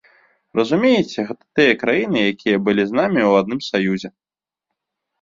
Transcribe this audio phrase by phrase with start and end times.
[0.59, 4.09] Разумееце, гэта тыя краіны, якія былі з намі ў адным саюзе.